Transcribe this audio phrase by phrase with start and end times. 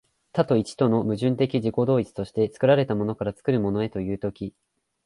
[0.31, 4.55] 多と一との矛盾的自己同一として、作られたものから作るものへという時、